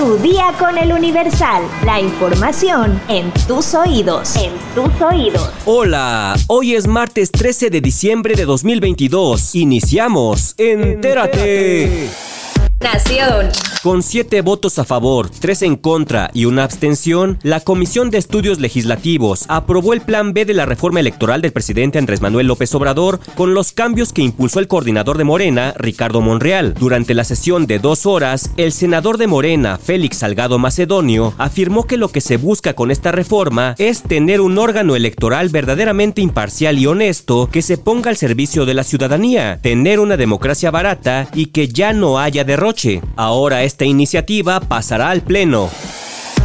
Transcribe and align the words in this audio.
Tu 0.00 0.16
día 0.16 0.54
con 0.58 0.78
el 0.78 0.94
Universal. 0.94 1.62
La 1.84 2.00
información 2.00 2.98
en 3.08 3.30
tus 3.46 3.74
oídos. 3.74 4.34
En 4.34 4.54
tus 4.74 4.98
oídos. 5.02 5.50
Hola, 5.66 6.34
hoy 6.46 6.74
es 6.74 6.86
martes 6.86 7.30
13 7.30 7.68
de 7.68 7.82
diciembre 7.82 8.34
de 8.34 8.46
2022. 8.46 9.54
Iniciamos. 9.56 10.54
Entérate. 10.56 12.08
Nación. 12.82 13.50
Con 13.82 14.02
siete 14.02 14.40
votos 14.40 14.78
a 14.78 14.84
favor, 14.84 15.28
tres 15.28 15.60
en 15.60 15.76
contra 15.76 16.30
y 16.32 16.46
una 16.46 16.64
abstención, 16.64 17.38
la 17.42 17.60
Comisión 17.60 18.08
de 18.10 18.16
Estudios 18.16 18.58
Legislativos 18.58 19.44
aprobó 19.48 19.92
el 19.92 20.00
Plan 20.00 20.32
B 20.32 20.46
de 20.46 20.54
la 20.54 20.66
reforma 20.66 21.00
electoral 21.00 21.42
del 21.42 21.52
presidente 21.52 21.98
Andrés 21.98 22.22
Manuel 22.22 22.46
López 22.46 22.74
Obrador 22.74 23.20
con 23.36 23.52
los 23.52 23.72
cambios 23.72 24.14
que 24.14 24.22
impulsó 24.22 24.60
el 24.60 24.68
coordinador 24.68 25.18
de 25.18 25.24
Morena, 25.24 25.74
Ricardo 25.76 26.22
Monreal. 26.22 26.74
Durante 26.74 27.14
la 27.14 27.24
sesión 27.24 27.66
de 27.66 27.78
dos 27.78 28.06
horas, 28.06 28.50
el 28.56 28.72
senador 28.72 29.18
de 29.18 29.26
Morena, 29.26 29.78
Félix 29.78 30.18
Salgado 30.18 30.58
Macedonio, 30.58 31.34
afirmó 31.36 31.86
que 31.86 31.98
lo 31.98 32.08
que 32.08 32.22
se 32.22 32.38
busca 32.38 32.74
con 32.74 32.90
esta 32.90 33.12
reforma 33.12 33.74
es 33.78 34.02
tener 34.02 34.40
un 34.40 34.58
órgano 34.58 34.96
electoral 34.96 35.48
verdaderamente 35.50 36.22
imparcial 36.22 36.78
y 36.78 36.86
honesto 36.86 37.48
que 37.50 37.62
se 37.62 37.76
ponga 37.78 38.10
al 38.10 38.16
servicio 38.16 38.64
de 38.64 38.74
la 38.74 38.84
ciudadanía, 38.84 39.58
tener 39.62 40.00
una 40.00 40.16
democracia 40.16 40.70
barata 40.70 41.28
y 41.34 41.46
que 41.46 41.68
ya 41.68 41.92
no 41.92 42.18
haya 42.18 42.44
derrotas 42.44 42.69
Ahora 43.16 43.64
esta 43.64 43.84
iniciativa 43.84 44.60
pasará 44.60 45.10
al 45.10 45.22
Pleno. 45.22 45.70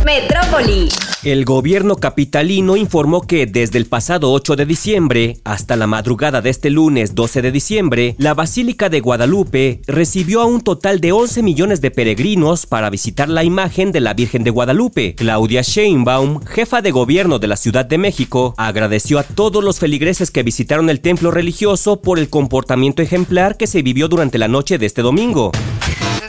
Metrópoli. 0.05 0.89
El 1.23 1.45
gobierno 1.45 1.95
capitalino 1.95 2.75
informó 2.75 3.21
que 3.21 3.47
desde 3.47 3.79
el 3.79 3.87
pasado 3.87 4.31
8 4.31 4.55
de 4.55 4.67
diciembre 4.67 5.37
hasta 5.43 5.75
la 5.75 5.87
madrugada 5.87 6.41
de 6.41 6.51
este 6.51 6.69
lunes 6.69 7.15
12 7.15 7.41
de 7.41 7.51
diciembre, 7.51 8.15
la 8.19 8.35
Basílica 8.35 8.89
de 8.89 8.99
Guadalupe 8.99 9.81
recibió 9.87 10.41
a 10.41 10.45
un 10.45 10.61
total 10.61 10.99
de 10.99 11.11
11 11.11 11.41
millones 11.41 11.81
de 11.81 11.89
peregrinos 11.89 12.67
para 12.67 12.91
visitar 12.91 13.29
la 13.29 13.43
imagen 13.43 13.91
de 13.91 14.01
la 14.01 14.13
Virgen 14.13 14.43
de 14.43 14.51
Guadalupe. 14.51 15.15
Claudia 15.15 15.63
Sheinbaum, 15.63 16.45
jefa 16.45 16.83
de 16.83 16.91
gobierno 16.91 17.39
de 17.39 17.47
la 17.47 17.57
Ciudad 17.57 17.85
de 17.85 17.97
México, 17.97 18.53
agradeció 18.57 19.17
a 19.17 19.23
todos 19.23 19.63
los 19.63 19.79
feligreses 19.79 20.29
que 20.29 20.43
visitaron 20.43 20.91
el 20.91 21.01
templo 21.01 21.31
religioso 21.31 22.01
por 22.01 22.19
el 22.19 22.29
comportamiento 22.29 23.01
ejemplar 23.01 23.57
que 23.57 23.65
se 23.65 23.81
vivió 23.81 24.07
durante 24.07 24.37
la 24.37 24.47
noche 24.47 24.77
de 24.77 24.85
este 24.85 25.01
domingo. 25.01 25.51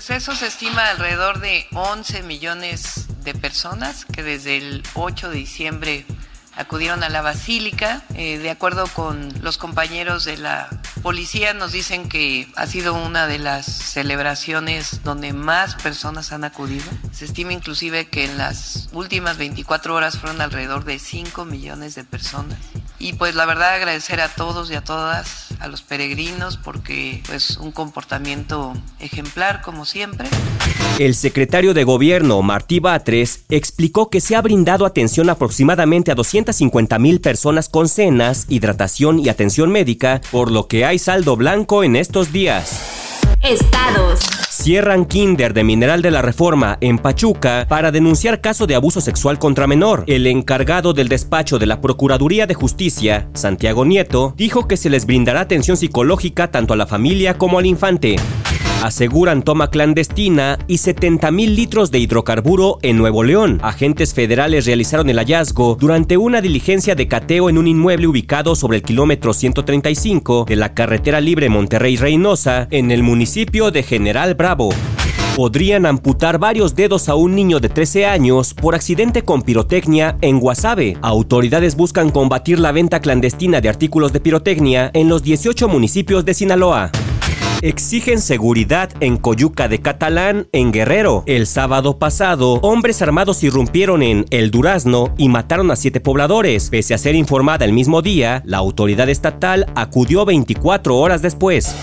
Eso 0.08 0.36
se 0.36 0.46
estima 0.46 0.88
alrededor 0.88 1.40
de 1.40 1.66
11 1.72 2.22
millones 2.22 3.06
de 3.24 3.34
personas 3.34 4.04
que 4.04 4.22
desde 4.22 4.56
el 4.56 4.82
8 4.94 5.30
de 5.30 5.36
diciembre 5.36 6.06
acudieron 6.54 7.02
a 7.02 7.08
la 7.08 7.22
basílica. 7.22 8.02
Eh, 8.14 8.38
de 8.38 8.50
acuerdo 8.50 8.86
con 8.86 9.28
los 9.42 9.58
compañeros 9.58 10.24
de 10.24 10.38
la 10.38 10.68
policía, 11.02 11.54
nos 11.54 11.72
dicen 11.72 12.08
que 12.08 12.48
ha 12.54 12.66
sido 12.66 12.94
una 12.94 13.26
de 13.26 13.38
las 13.38 13.66
celebraciones 13.66 15.02
donde 15.02 15.32
más 15.32 15.74
personas 15.74 16.32
han 16.32 16.44
acudido. 16.44 16.86
Se 17.12 17.24
estima 17.24 17.52
inclusive 17.52 18.08
que 18.08 18.24
en 18.24 18.38
las 18.38 18.88
últimas 18.92 19.36
24 19.38 19.94
horas 19.94 20.18
fueron 20.18 20.40
alrededor 20.40 20.84
de 20.84 20.98
5 20.98 21.44
millones 21.44 21.94
de 21.94 22.04
personas. 22.04 22.58
Y 22.98 23.12
pues 23.12 23.34
la 23.34 23.44
verdad 23.44 23.74
agradecer 23.74 24.20
a 24.20 24.28
todos 24.28 24.70
y 24.70 24.74
a 24.74 24.82
todas, 24.82 25.48
a 25.60 25.68
los 25.68 25.82
peregrinos, 25.82 26.56
porque 26.56 27.22
pues 27.26 27.58
un 27.58 27.72
comportamiento 27.72 28.72
ejemplar 29.00 29.60
como 29.62 29.84
siempre. 29.84 30.28
El 30.98 31.14
secretario 31.14 31.74
de 31.74 31.84
Gobierno, 31.84 32.40
Martí 32.40 32.80
Batres, 32.80 33.44
explicó 33.50 34.08
que 34.08 34.20
se 34.20 34.34
ha 34.34 34.42
brindado 34.42 34.86
atención 34.86 35.28
aproximadamente 35.28 36.10
a 36.10 36.14
250 36.14 36.98
mil 36.98 37.20
personas 37.20 37.68
con 37.68 37.88
cenas, 37.88 38.46
hidratación 38.48 39.18
y 39.18 39.28
atención 39.28 39.70
médica, 39.70 40.22
por 40.30 40.50
lo 40.50 40.68
que 40.68 40.86
hay 40.86 40.98
saldo 40.98 41.36
blanco 41.36 41.84
en 41.84 41.96
estos 41.96 42.32
días. 42.32 43.05
Estados. 43.42 44.20
Cierran 44.50 45.04
Kinder 45.04 45.54
de 45.54 45.62
Mineral 45.62 46.02
de 46.02 46.10
la 46.10 46.22
Reforma 46.22 46.78
en 46.80 46.98
Pachuca 46.98 47.66
para 47.68 47.92
denunciar 47.92 48.40
caso 48.40 48.66
de 48.66 48.74
abuso 48.74 49.00
sexual 49.00 49.38
contra 49.38 49.66
menor. 49.66 50.04
El 50.06 50.26
encargado 50.26 50.92
del 50.92 51.08
despacho 51.08 51.58
de 51.58 51.66
la 51.66 51.80
Procuraduría 51.80 52.46
de 52.46 52.54
Justicia, 52.54 53.28
Santiago 53.34 53.84
Nieto, 53.84 54.34
dijo 54.36 54.66
que 54.66 54.76
se 54.76 54.90
les 54.90 55.06
brindará 55.06 55.40
atención 55.40 55.76
psicológica 55.76 56.50
tanto 56.50 56.74
a 56.74 56.76
la 56.76 56.86
familia 56.86 57.38
como 57.38 57.58
al 57.58 57.66
infante. 57.66 58.16
Aseguran 58.82 59.42
toma 59.42 59.70
clandestina 59.70 60.58
y 60.68 60.78
70 60.78 61.30
mil 61.30 61.56
litros 61.56 61.90
de 61.90 61.98
hidrocarburo 61.98 62.78
en 62.82 62.98
Nuevo 62.98 63.24
León. 63.24 63.58
Agentes 63.62 64.14
federales 64.14 64.66
realizaron 64.66 65.08
el 65.08 65.18
hallazgo 65.18 65.76
durante 65.76 66.16
una 66.16 66.40
diligencia 66.40 66.94
de 66.94 67.08
cateo 67.08 67.48
en 67.48 67.58
un 67.58 67.66
inmueble 67.66 68.06
ubicado 68.06 68.54
sobre 68.54 68.76
el 68.78 68.82
kilómetro 68.82 69.32
135 69.32 70.44
de 70.46 70.56
la 70.56 70.74
carretera 70.74 71.20
libre 71.20 71.48
Monterrey-Reynosa 71.48 72.68
en 72.70 72.90
el 72.90 73.02
municipio 73.02 73.70
de 73.70 73.82
General 73.82 74.34
Bravo 74.34 74.68
podrían 75.36 75.84
amputar 75.84 76.38
varios 76.38 76.74
dedos 76.74 77.10
a 77.10 77.14
un 77.14 77.34
niño 77.34 77.60
de 77.60 77.68
13 77.68 78.06
años 78.06 78.54
por 78.54 78.74
accidente 78.74 79.20
con 79.20 79.42
pirotecnia 79.42 80.16
en 80.22 80.40
Guasave. 80.40 80.96
Autoridades 81.02 81.76
buscan 81.76 82.08
combatir 82.08 82.58
la 82.58 82.72
venta 82.72 83.00
clandestina 83.00 83.60
de 83.60 83.68
artículos 83.68 84.14
de 84.14 84.20
pirotecnia 84.20 84.90
en 84.94 85.10
los 85.10 85.22
18 85.22 85.68
municipios 85.68 86.24
de 86.24 86.32
Sinaloa 86.32 86.90
exigen 87.62 88.20
seguridad 88.20 88.90
en 89.00 89.16
Coyuca 89.16 89.68
de 89.68 89.80
Catalán, 89.80 90.48
en 90.52 90.72
Guerrero. 90.72 91.22
El 91.26 91.46
sábado 91.46 91.98
pasado, 91.98 92.54
hombres 92.62 93.02
armados 93.02 93.42
irrumpieron 93.42 94.02
en 94.02 94.26
El 94.30 94.50
Durazno 94.50 95.14
y 95.16 95.28
mataron 95.28 95.70
a 95.70 95.76
siete 95.76 96.00
pobladores. 96.00 96.70
Pese 96.70 96.94
a 96.94 96.98
ser 96.98 97.14
informada 97.14 97.64
el 97.64 97.72
mismo 97.72 98.02
día, 98.02 98.42
la 98.44 98.58
autoridad 98.58 99.08
estatal 99.08 99.66
acudió 99.74 100.24
24 100.24 100.96
horas 100.96 101.22
después. 101.22 101.74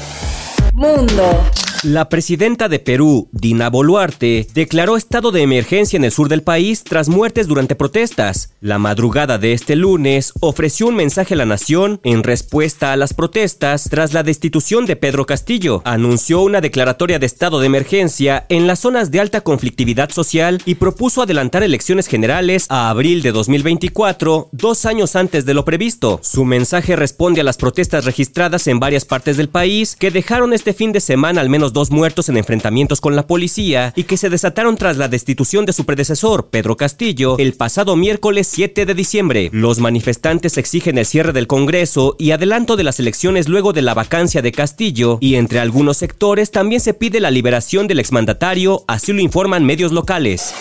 Mundo. 0.74 1.42
La 1.84 2.08
presidenta 2.08 2.70
de 2.70 2.80
Perú, 2.80 3.28
Dina 3.34 3.70
Boluarte, 3.70 4.48
declaró 4.54 4.96
estado 4.96 5.34
de 5.34 5.42
emergencia 5.42 5.98
en 5.98 6.06
el 6.06 6.14
sur 6.14 6.30
del 6.30 6.42
país 6.42 6.86
tras 6.86 7.10
muertes 7.10 7.46
durante 7.46 7.76
protestas. 7.76 8.54
La 8.62 8.80
madrugada 8.80 9.38
de 9.38 9.52
este 9.52 9.76
lunes 9.76 10.32
ofreció 10.40 10.88
un 10.88 10.96
mensaje 10.96 11.34
a 11.34 11.38
la 11.38 11.46
nación 11.46 12.00
en 12.06 12.24
respuesta 12.24 12.94
a 12.94 12.96
las 12.96 13.14
protestas 13.14 13.90
tras 13.90 14.14
la 14.14 14.24
destitución 14.24 14.86
de 14.86 14.96
Pedro 14.96 15.26
Castillo. 15.26 15.82
Anunció 15.84 16.42
una 16.42 16.62
declaratoria 16.62 17.20
de 17.20 17.26
estado 17.26 17.60
de 17.60 17.66
emergencia 17.66 18.46
en 18.48 18.66
las 18.66 18.80
zonas 18.80 19.12
de 19.12 19.20
alta 19.20 19.42
conflictividad 19.42 20.10
social 20.10 20.62
y 20.66 20.76
propuso 20.76 21.22
adelantar 21.22 21.64
elecciones 21.64 22.08
generales 22.08 22.66
a 22.70 22.90
abril 22.90 23.22
de 23.22 23.34
2024, 23.34 24.48
dos 24.54 24.86
años 24.86 25.18
antes 25.18 25.46
de 25.46 25.54
lo 25.54 25.66
previsto. 25.66 26.22
Su 26.24 26.46
mensaje 26.46 26.96
responde 26.96 27.42
a 27.42 27.44
las 27.44 27.58
protestas 27.58 28.06
registradas 28.06 28.68
en 28.68 28.80
varias 28.80 29.04
partes 29.04 29.36
del 29.36 29.50
país 29.50 29.98
que 29.98 30.12
dejaron 30.12 30.54
este 30.54 30.72
fin 30.72 30.94
de 30.94 31.02
semana 31.02 31.42
al 31.42 31.50
menos 31.50 31.73
dos 31.74 31.92
muertos 31.92 32.30
en 32.30 32.38
enfrentamientos 32.38 33.02
con 33.02 33.16
la 33.16 33.28
policía 33.28 33.92
y 33.96 34.04
que 34.04 34.16
se 34.16 34.30
desataron 34.30 34.78
tras 34.78 34.98
la 34.98 35.08
destitución 35.08 35.66
de 35.66 35.74
su 35.74 35.86
predecesor, 35.86 36.48
Pedro 36.48 36.78
Castillo, 36.78 37.38
el 37.38 37.54
pasado 37.54 37.96
miércoles 37.96 38.48
7 38.48 38.86
de 38.86 38.94
diciembre. 38.94 39.50
Los 39.52 39.80
manifestantes 39.80 40.58
exigen 40.58 40.98
el 40.98 41.06
cierre 41.06 41.34
del 41.34 41.48
Congreso 41.48 42.16
y 42.18 42.32
adelanto 42.32 42.76
de 42.76 42.84
las 42.84 43.00
elecciones 43.00 43.50
luego 43.50 43.74
de 43.74 43.82
la 43.82 43.94
vacancia 43.94 44.42
de 44.42 44.52
Castillo 44.52 45.18
y 45.20 45.36
entre 45.36 45.60
algunos 45.60 45.98
sectores 45.98 46.52
también 46.52 46.80
se 46.80 46.94
pide 46.94 47.20
la 47.20 47.32
liberación 47.32 47.88
del 47.88 48.00
exmandatario, 48.00 48.84
así 48.88 49.12
lo 49.12 49.22
informan 49.22 49.66
medios 49.66 49.92
locales. 49.92 50.54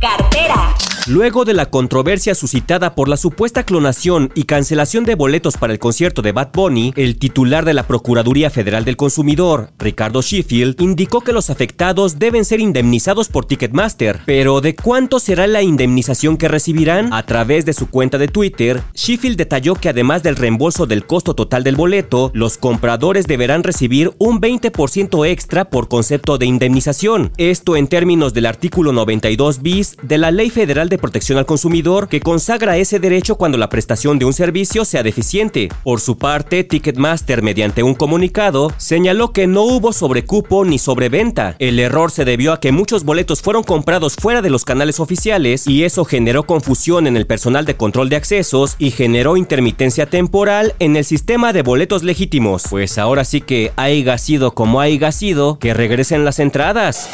Cartera. 0.00 0.74
Luego 1.10 1.44
de 1.44 1.54
la 1.54 1.66
controversia 1.66 2.36
suscitada 2.36 2.94
por 2.94 3.08
la 3.08 3.16
supuesta 3.16 3.64
clonación 3.64 4.30
y 4.36 4.44
cancelación 4.44 5.02
de 5.02 5.16
boletos 5.16 5.56
para 5.56 5.72
el 5.72 5.80
concierto 5.80 6.22
de 6.22 6.30
Bad 6.30 6.50
Bunny, 6.52 6.92
el 6.94 7.18
titular 7.18 7.64
de 7.64 7.74
la 7.74 7.82
Procuraduría 7.88 8.48
Federal 8.48 8.84
del 8.84 8.96
Consumidor, 8.96 9.70
Ricardo 9.80 10.22
Sheffield, 10.22 10.80
indicó 10.80 11.20
que 11.22 11.32
los 11.32 11.50
afectados 11.50 12.20
deben 12.20 12.44
ser 12.44 12.60
indemnizados 12.60 13.26
por 13.26 13.44
Ticketmaster. 13.44 14.20
Pero 14.24 14.60
¿de 14.60 14.76
cuánto 14.76 15.18
será 15.18 15.48
la 15.48 15.62
indemnización 15.62 16.36
que 16.36 16.46
recibirán? 16.46 17.12
A 17.12 17.26
través 17.26 17.64
de 17.64 17.72
su 17.72 17.90
cuenta 17.90 18.16
de 18.16 18.28
Twitter, 18.28 18.80
Sheffield 18.94 19.36
detalló 19.36 19.74
que 19.74 19.88
además 19.88 20.22
del 20.22 20.36
reembolso 20.36 20.86
del 20.86 21.06
costo 21.06 21.34
total 21.34 21.64
del 21.64 21.74
boleto, 21.74 22.30
los 22.34 22.56
compradores 22.56 23.26
deberán 23.26 23.64
recibir 23.64 24.14
un 24.18 24.40
20% 24.40 25.26
extra 25.26 25.70
por 25.70 25.88
concepto 25.88 26.38
de 26.38 26.46
indemnización. 26.46 27.32
Esto 27.36 27.74
en 27.74 27.88
términos 27.88 28.32
del 28.32 28.46
artículo 28.46 28.92
92 28.92 29.60
bis 29.60 29.96
de 30.04 30.16
la 30.16 30.30
Ley 30.30 30.50
Federal 30.50 30.88
de 30.88 30.99
Protección 31.00 31.38
al 31.38 31.46
Consumidor 31.46 32.08
que 32.08 32.20
consagra 32.20 32.76
ese 32.76 33.00
derecho 33.00 33.36
cuando 33.36 33.58
la 33.58 33.68
prestación 33.68 34.18
de 34.18 34.24
un 34.24 34.32
servicio 34.32 34.84
sea 34.84 35.02
deficiente. 35.02 35.68
Por 35.82 36.00
su 36.00 36.18
parte, 36.18 36.64
Ticketmaster, 36.64 37.42
mediante 37.42 37.82
un 37.82 37.94
comunicado, 37.94 38.72
señaló 38.76 39.32
que 39.32 39.46
no 39.46 39.62
hubo 39.62 39.92
sobrecupo 39.92 40.64
ni 40.64 40.78
sobreventa. 40.78 41.56
El 41.58 41.78
error 41.78 42.10
se 42.10 42.24
debió 42.24 42.52
a 42.52 42.60
que 42.60 42.72
muchos 42.72 43.04
boletos 43.04 43.42
fueron 43.42 43.62
comprados 43.62 44.16
fuera 44.16 44.42
de 44.42 44.50
los 44.50 44.64
canales 44.64 45.00
oficiales 45.00 45.66
y 45.66 45.84
eso 45.84 46.04
generó 46.04 46.44
confusión 46.44 47.06
en 47.06 47.16
el 47.16 47.26
personal 47.26 47.64
de 47.64 47.76
control 47.76 48.08
de 48.08 48.16
accesos 48.16 48.76
y 48.78 48.90
generó 48.90 49.36
intermitencia 49.36 50.06
temporal 50.06 50.74
en 50.78 50.96
el 50.96 51.04
sistema 51.04 51.52
de 51.52 51.62
boletos 51.62 52.02
legítimos. 52.02 52.64
Pues 52.68 52.98
ahora 52.98 53.24
sí 53.24 53.40
que 53.40 53.72
haya 53.76 54.18
sido 54.18 54.52
como 54.52 54.80
haya 54.80 55.12
sido, 55.12 55.58
que 55.58 55.74
regresen 55.74 56.24
las 56.24 56.38
entradas. 56.38 57.08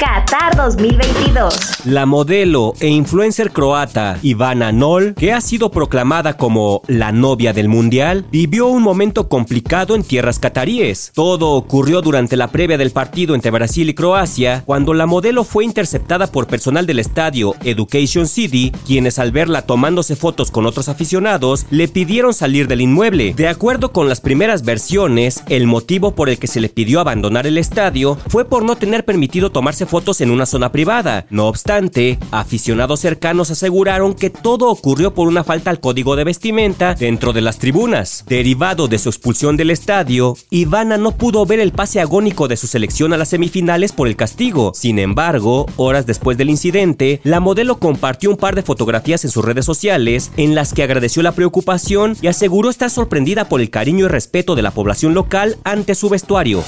Qatar 0.00 0.56
2022. 0.56 1.84
La 1.84 2.06
modelo 2.06 2.72
e 2.80 2.88
influencer 2.88 3.50
croata 3.50 4.18
Ivana 4.22 4.72
Nol, 4.72 5.14
que 5.14 5.34
ha 5.34 5.42
sido 5.42 5.70
proclamada 5.70 6.38
como 6.38 6.80
la 6.86 7.12
novia 7.12 7.52
del 7.52 7.68
mundial, 7.68 8.24
vivió 8.32 8.68
un 8.68 8.82
momento 8.82 9.28
complicado 9.28 9.94
en 9.94 10.02
tierras 10.02 10.38
cataríes. 10.38 11.12
Todo 11.14 11.50
ocurrió 11.50 12.00
durante 12.00 12.38
la 12.38 12.48
previa 12.48 12.78
del 12.78 12.92
partido 12.92 13.34
entre 13.34 13.50
Brasil 13.50 13.90
y 13.90 13.94
Croacia, 13.94 14.62
cuando 14.64 14.94
la 14.94 15.04
modelo 15.04 15.44
fue 15.44 15.66
interceptada 15.66 16.28
por 16.28 16.46
personal 16.46 16.86
del 16.86 16.98
estadio 16.98 17.54
Education 17.62 18.26
City, 18.26 18.72
quienes 18.86 19.18
al 19.18 19.32
verla 19.32 19.66
tomándose 19.66 20.16
fotos 20.16 20.50
con 20.50 20.64
otros 20.64 20.88
aficionados, 20.88 21.66
le 21.68 21.88
pidieron 21.88 22.32
salir 22.32 22.68
del 22.68 22.80
inmueble. 22.80 23.34
De 23.34 23.48
acuerdo 23.48 23.92
con 23.92 24.08
las 24.08 24.22
primeras 24.22 24.64
versiones, 24.64 25.42
el 25.50 25.66
motivo 25.66 26.14
por 26.14 26.30
el 26.30 26.38
que 26.38 26.46
se 26.46 26.60
le 26.60 26.70
pidió 26.70 27.00
abandonar 27.00 27.46
el 27.46 27.58
estadio 27.58 28.16
fue 28.28 28.46
por 28.46 28.62
no 28.62 28.76
tener 28.76 29.04
permitido 29.04 29.50
tomarse 29.50 29.89
fotos 29.90 30.20
en 30.20 30.30
una 30.30 30.46
zona 30.46 30.72
privada. 30.72 31.26
No 31.28 31.48
obstante, 31.48 32.18
aficionados 32.30 33.00
cercanos 33.00 33.50
aseguraron 33.50 34.14
que 34.14 34.30
todo 34.30 34.70
ocurrió 34.70 35.12
por 35.12 35.28
una 35.28 35.44
falta 35.44 35.70
al 35.70 35.80
código 35.80 36.16
de 36.16 36.24
vestimenta 36.24 36.94
dentro 36.94 37.32
de 37.32 37.40
las 37.40 37.58
tribunas. 37.58 38.24
Derivado 38.26 38.88
de 38.88 38.98
su 38.98 39.08
expulsión 39.08 39.56
del 39.56 39.70
estadio, 39.70 40.36
Ivana 40.50 40.96
no 40.96 41.12
pudo 41.12 41.44
ver 41.44 41.60
el 41.60 41.72
pase 41.72 42.00
agónico 42.00 42.48
de 42.48 42.56
su 42.56 42.66
selección 42.66 43.12
a 43.12 43.18
las 43.18 43.28
semifinales 43.28 43.92
por 43.92 44.08
el 44.08 44.16
castigo. 44.16 44.72
Sin 44.74 44.98
embargo, 44.98 45.66
horas 45.76 46.06
después 46.06 46.38
del 46.38 46.50
incidente, 46.50 47.20
la 47.24 47.40
modelo 47.40 47.78
compartió 47.78 48.30
un 48.30 48.36
par 48.36 48.54
de 48.54 48.62
fotografías 48.62 49.24
en 49.24 49.30
sus 49.30 49.44
redes 49.44 49.64
sociales 49.64 50.30
en 50.36 50.54
las 50.54 50.72
que 50.72 50.84
agradeció 50.84 51.22
la 51.22 51.32
preocupación 51.32 52.16
y 52.22 52.28
aseguró 52.28 52.70
estar 52.70 52.90
sorprendida 52.90 53.48
por 53.48 53.60
el 53.60 53.70
cariño 53.70 54.04
y 54.04 54.08
respeto 54.08 54.54
de 54.54 54.62
la 54.62 54.70
población 54.70 55.14
local 55.14 55.56
ante 55.64 55.96
su 55.96 56.08
vestuario. 56.08 56.62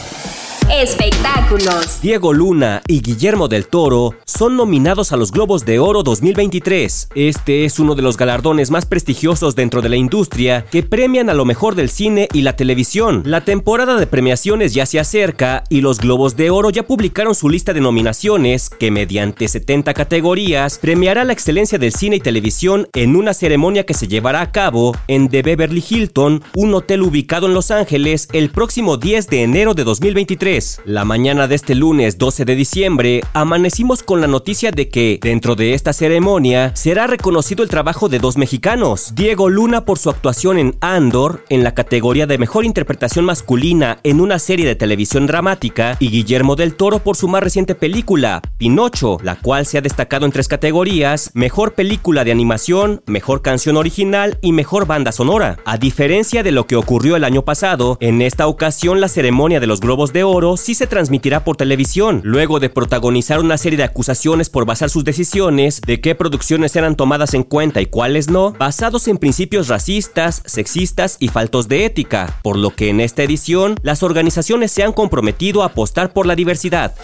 Espectáculos. 0.73 2.01
Diego 2.01 2.33
Luna 2.33 2.81
y 2.89 3.03
Guillermo 3.03 3.47
del 3.47 3.67
Toro 3.67 4.15
son 4.25 4.57
nominados 4.57 5.13
a 5.13 5.19
los 5.19 5.31
Globos 5.31 5.67
de 5.67 5.79
Oro 5.79 6.03
2023. 6.03 7.11
Este 7.15 7.67
es 7.67 7.79
uno 7.79 7.95
de 7.95 8.01
los 8.01 8.17
galardones 8.17 8.71
más 8.71 8.87
prestigiosos 8.87 9.55
dentro 9.55 9.83
de 9.83 9.91
la 9.91 9.97
industria 9.97 10.65
que 10.65 10.83
premian 10.83 11.29
a 11.29 11.35
lo 11.35 11.45
mejor 11.45 11.75
del 11.75 11.91
cine 11.91 12.27
y 12.33 12.41
la 12.41 12.57
televisión. 12.57 13.23
La 13.27 13.43
temporada 13.43 13.97
de 13.97 14.07
premiaciones 14.07 14.73
ya 14.73 14.87
se 14.87 14.99
acerca 14.99 15.63
y 15.69 15.83
los 15.83 15.99
Globos 15.99 16.37
de 16.37 16.49
Oro 16.49 16.71
ya 16.71 16.85
publicaron 16.85 17.35
su 17.35 17.51
lista 17.51 17.75
de 17.75 17.83
nominaciones 17.83 18.71
que 18.71 18.91
mediante 18.91 19.49
70 19.49 19.93
categorías 19.93 20.79
premiará 20.79 21.25
la 21.25 21.35
excelencia 21.35 21.79
del 21.79 21.93
cine 21.93 22.17
y 22.17 22.21
televisión 22.21 22.89
en 22.95 23.15
una 23.17 23.35
ceremonia 23.35 23.85
que 23.85 23.93
se 23.93 24.09
llevará 24.09 24.41
a 24.41 24.53
cabo 24.53 24.97
en 25.07 25.29
The 25.29 25.43
Beverly 25.43 25.85
Hilton, 25.87 26.43
un 26.55 26.75
hotel 26.75 27.03
ubicado 27.03 27.47
en 27.47 27.53
Los 27.53 27.71
Ángeles, 27.71 28.27
el 28.33 28.49
próximo 28.49 28.97
10 28.97 29.29
de 29.29 29.43
enero 29.43 29.75
de 29.75 29.85
2023. 29.85 30.62
La 30.85 31.05
mañana 31.05 31.49
de 31.49 31.55
este 31.55 31.75
lunes 31.75 32.19
12 32.19 32.45
de 32.45 32.55
diciembre, 32.55 33.21
amanecimos 33.33 34.03
con 34.03 34.21
la 34.21 34.27
noticia 34.27 34.71
de 34.71 34.89
que, 34.89 35.19
dentro 35.21 35.57
de 35.57 35.75
esta 35.75 35.93
ceremonia, 35.93 36.73
será 36.75 37.07
reconocido 37.07 37.63
el 37.63 37.69
trabajo 37.69 38.09
de 38.09 38.19
dos 38.19 38.37
mexicanos. 38.37 39.15
Diego 39.15 39.49
Luna 39.49 39.85
por 39.85 39.99
su 39.99 40.11
actuación 40.11 40.59
en 40.59 40.77
Andor, 40.81 41.45
en 41.49 41.65
la 41.65 41.75
categoría 41.75 42.27
de 42.27 42.39
mejor 42.39 42.65
interpretación 42.65 43.25
masculina 43.25 43.99
en 44.03 44.21
una 44.21 44.39
serie 44.39 44.67
de 44.67 44.75
televisión 44.75 45.27
dramática, 45.27 45.97
y 46.01 46.11
Guillermo 46.11 46.57
del 46.57 46.75
Toro 46.75 46.99
por 47.01 47.17
su 47.17 47.29
más 47.29 47.43
reciente 47.43 47.75
película, 47.75 48.41
Pinocho, 48.59 49.19
la 49.23 49.37
cual 49.37 49.67
se 49.67 49.79
ha 49.79 49.83
destacado 49.83 50.27
en 50.27 50.33
tres 50.33 50.49
categorías, 50.49 51.31
mejor 51.35 51.75
película 51.75 52.25
de 52.25 52.33
animación, 52.33 53.03
mejor 53.07 53.43
canción 53.43 53.77
original 53.77 54.39
y 54.43 54.53
mejor 54.53 54.87
banda 54.87 55.13
sonora. 55.13 55.59
A 55.65 55.79
diferencia 55.79 56.43
de 56.43 56.53
lo 56.53 56.67
que 56.67 56.77
ocurrió 56.77 57.17
el 57.17 57.25
año 57.25 57.43
pasado, 57.45 57.97
en 58.01 58.23
esta 58.23 58.47
ocasión 58.47 59.01
la 59.01 59.09
ceremonia 59.09 59.61
de 59.61 59.67
los 59.67 59.81
Globos 59.81 60.13
de 60.13 60.25
Oro 60.25 60.52
sí 60.57 60.75
se 60.75 60.87
transmitirá 60.87 61.45
por 61.45 61.57
televisión, 61.57 62.21
luego 62.25 62.61
de 62.61 62.71
protagonizar 62.71 63.41
una 63.41 63.59
serie 63.59 63.77
de 63.77 63.85
acusaciones 63.85 64.51
por 64.51 64.67
basar 64.67 64.91
sus 64.91 65.05
decisiones 65.05 65.81
de 65.81 66.01
qué 66.01 66.15
producciones 66.15 66.75
eran 66.77 66.97
tomadas 66.97 67.35
en 67.35 67.43
cuenta 67.43 67.81
y 67.81 67.87
cuáles 67.87 68.31
no, 68.31 68.53
basados 68.53 69.09
en 69.09 69.19
principios 69.19 69.69
racistas, 69.69 70.43
sexistas 70.45 71.17
y 71.19 71.29
faltos 71.29 71.69
de 71.69 71.85
ética, 71.85 72.41
por 72.43 72.57
lo 72.57 72.71
que 72.71 72.89
en 72.89 73.01
esta 73.01 73.23
edición 73.23 73.77
las 73.83 74.03
organizaciones 74.03 74.73
se 74.73 74.83
han 74.83 74.93
comprometido 74.93 75.63
a 75.63 75.67
apostar 75.67 76.13
por 76.13 76.27
la 76.27 76.35
diversidad. 76.35 76.95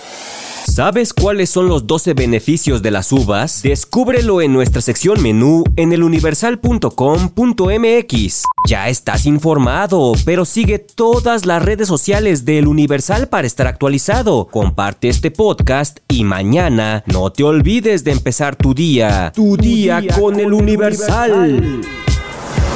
¿Sabes 0.69 1.15
cuáles 1.15 1.50
son 1.50 1.69
los 1.69 1.87
12 1.87 2.15
beneficios 2.15 2.82
de 2.82 2.91
las 2.91 3.11
uvas? 3.11 3.62
Descúbrelo 3.62 4.43
en 4.43 4.53
nuestra 4.53 4.82
sección 4.82 5.23
menú 5.23 5.65
en 5.76 5.93
eluniversal.com.mx. 5.93 8.43
Ya 8.69 8.88
estás 8.88 9.26
informado, 9.26 10.12
pero 10.25 10.44
sigue 10.44 10.79
todas 10.79 11.47
las 11.47 11.65
redes 11.65 11.88
sociales 11.88 12.44
del 12.44 12.69
Universal 12.69 13.29
para 13.29 13.47
estar 13.47 13.67
actualizado. 13.67 14.47
Comparte 14.47 15.09
este 15.09 15.31
podcast 15.31 16.00
y 16.06 16.25
mañana 16.25 17.03
no 17.06 17.32
te 17.32 17.44
olvides 17.44 18.05
de 18.05 18.12
empezar 18.12 18.55
tu 18.55 18.75
día. 18.75 19.32
Tu, 19.35 19.56
día, 19.56 20.03
con, 20.21 20.38
el 20.38 20.53
Universal. 20.53 21.81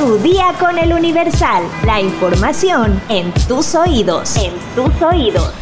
Tu 0.01 0.17
día 0.19 0.55
con 0.59 0.79
el 0.79 0.95
Universal. 0.95 1.63
La 1.85 2.01
información 2.01 3.03
en 3.11 3.31
tus 3.47 3.75
oídos. 3.75 4.35
En 4.37 4.55
tus 4.75 5.03
oídos. 5.03 5.62